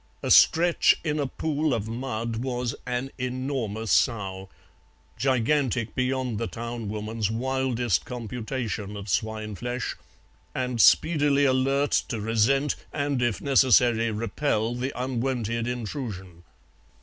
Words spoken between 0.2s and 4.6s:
Astretch in a pool of mud was an enormous sow,